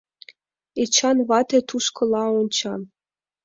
Эчан 0.81 1.17
вате 1.29 1.59
тушкыла 1.67 2.23
онча. 2.39 2.73